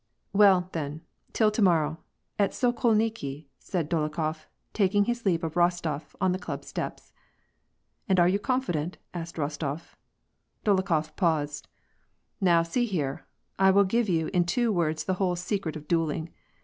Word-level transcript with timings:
''Well, 0.33 0.67
then, 0.71 1.01
till 1.31 1.51
to 1.51 1.61
morrow, 1.61 1.99
at 2.39 2.53
Sokolniki," 2.55 3.49
said 3.59 3.87
Dolokhof, 3.87 4.47
taking 4.73 5.05
his 5.05 5.27
leave 5.27 5.43
of 5.43 5.53
Rostof 5.53 6.15
on 6.19 6.31
the 6.31 6.39
club 6.39 6.65
steps." 6.65 7.13
And 8.09 8.17
you 8.17 8.25
are 8.35 8.39
confident?" 8.39 8.97
asked 9.13 9.35
Rostof. 9.35 9.93
Dolokhof 10.65 11.15
paused 11.15 11.67
—"Now 12.41 12.63
see 12.63 12.87
here, 12.87 13.27
I 13.59 13.69
will 13.69 13.83
give 13.83 14.09
you 14.09 14.31
in 14.33 14.45
two 14.45 14.71
words 14.71 15.03
the 15.03 15.13
whole 15.21 15.35
secret 15.35 15.75
of 15.75 15.87
duelling. 15.87 16.31